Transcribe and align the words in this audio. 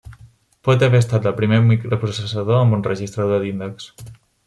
Pot 0.67 0.85
haver 0.87 1.01
estat 1.03 1.27
el 1.33 1.35
primer 1.43 1.61
microprocessador 1.67 2.61
amb 2.63 2.79
un 2.81 2.85
registrador 2.91 3.43
d'índex. 3.47 3.91